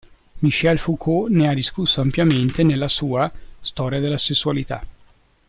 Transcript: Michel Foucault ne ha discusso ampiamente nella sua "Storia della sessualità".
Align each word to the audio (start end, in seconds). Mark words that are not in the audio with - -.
Michel 0.41 0.79
Foucault 0.79 1.29
ne 1.29 1.47
ha 1.47 1.53
discusso 1.53 2.01
ampiamente 2.01 2.63
nella 2.63 2.87
sua 2.87 3.31
"Storia 3.61 3.99
della 3.99 4.17
sessualità". 4.17 4.83